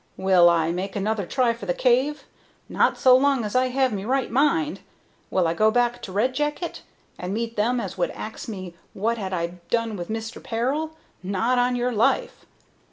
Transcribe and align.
Will 0.17 0.49
I 0.49 0.71
make 0.71 0.95
another 0.95 1.27
try 1.27 1.53
for 1.53 1.67
the 1.67 1.75
cave? 1.75 2.23
Not 2.67 2.97
so 2.97 3.15
long 3.15 3.45
as 3.45 3.55
I 3.55 3.67
have 3.67 3.93
me 3.93 4.03
right 4.03 4.31
mind. 4.31 4.79
Will 5.29 5.47
I 5.47 5.53
go 5.53 5.69
back 5.69 6.01
to 6.01 6.11
Red 6.11 6.33
Jacket? 6.33 6.81
and 7.19 7.35
meet 7.35 7.55
them 7.55 7.79
as 7.79 7.99
would 7.99 8.09
ax 8.15 8.47
me 8.47 8.73
what 8.95 9.19
had 9.19 9.31
I 9.31 9.59
done 9.69 9.95
with 9.97 10.09
Mister 10.09 10.39
Peril? 10.39 10.93
Not 11.21 11.59
on 11.59 11.75
your 11.75 11.91
life. 11.91 12.47